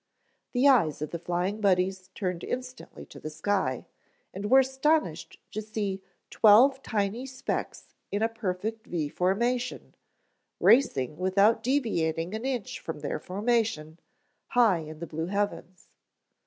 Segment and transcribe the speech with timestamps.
[0.53, 3.85] The eyes of the Flying Buddies turned instantly to the sky
[4.33, 9.93] and were astonished to see twelve tiny specks in a perfect V formation,
[10.59, 13.99] racing without deviating an inch from their formation,
[14.47, 15.87] high in the blue heavens.